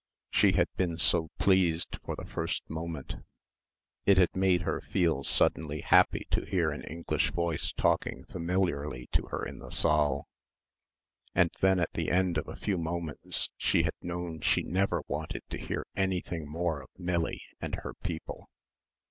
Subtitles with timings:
[0.31, 3.17] She had been so pleased for the first moment.
[4.07, 9.27] It had made her feel suddenly happy to hear an English voice talking familiarly to
[9.27, 10.27] her in the saal.
[11.35, 15.43] And then at the end of a few moments she had known she never wanted
[15.51, 18.49] to hear anything more of Millie and her people.